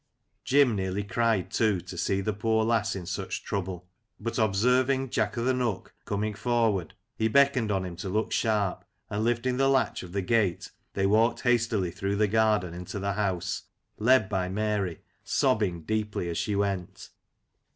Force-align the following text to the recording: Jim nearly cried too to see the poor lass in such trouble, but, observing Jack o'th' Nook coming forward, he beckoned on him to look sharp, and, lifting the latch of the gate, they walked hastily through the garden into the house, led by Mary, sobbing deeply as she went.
Jim 0.43 0.75
nearly 0.75 1.03
cried 1.03 1.51
too 1.51 1.79
to 1.79 1.95
see 1.95 2.21
the 2.21 2.33
poor 2.33 2.65
lass 2.65 2.95
in 2.95 3.05
such 3.05 3.43
trouble, 3.43 3.87
but, 4.19 4.39
observing 4.39 5.11
Jack 5.11 5.37
o'th' 5.37 5.55
Nook 5.55 5.93
coming 6.05 6.33
forward, 6.33 6.95
he 7.15 7.27
beckoned 7.27 7.69
on 7.71 7.85
him 7.85 7.95
to 7.97 8.09
look 8.09 8.31
sharp, 8.31 8.83
and, 9.11 9.23
lifting 9.23 9.57
the 9.57 9.69
latch 9.69 10.01
of 10.01 10.11
the 10.11 10.23
gate, 10.23 10.71
they 10.95 11.05
walked 11.05 11.41
hastily 11.41 11.91
through 11.91 12.15
the 12.15 12.27
garden 12.27 12.73
into 12.73 12.97
the 12.97 13.13
house, 13.13 13.65
led 13.99 14.27
by 14.27 14.49
Mary, 14.49 15.01
sobbing 15.23 15.83
deeply 15.83 16.29
as 16.29 16.37
she 16.39 16.55
went. 16.55 17.09